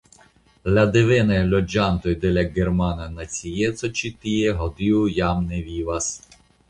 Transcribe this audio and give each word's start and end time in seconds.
La 0.75 0.83
devenaj 0.93 1.35
loĝantoj 1.49 2.13
de 2.23 2.31
la 2.37 2.43
germana 2.55 3.07
nacieco 3.19 3.93
ĉi 4.01 4.11
tie 4.25 4.55
hodiaŭ 4.63 5.05
jam 5.19 5.45
ne 5.53 5.61
vivas. 5.69 6.09